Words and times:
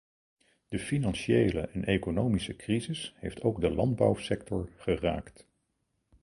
De 0.67 0.79
financiële 0.79 1.59
en 1.61 1.85
economische 1.85 2.55
crisis 2.55 3.13
heeft 3.15 3.41
ook 3.41 3.61
de 3.61 3.69
landbouwsector 3.69 4.69
geraakt. 4.77 5.47